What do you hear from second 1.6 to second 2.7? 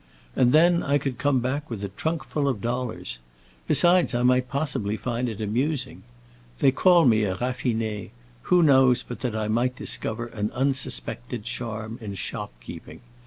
with a trunk full of